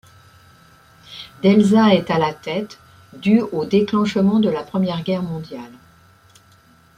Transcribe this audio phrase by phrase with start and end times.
[1.43, 2.79] D'Elsa est à la tête
[3.15, 5.71] du au déclenchement de la Première Guerre mondiale.